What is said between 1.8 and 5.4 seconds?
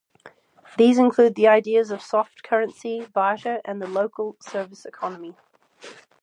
of soft currency, barter and the local service economy.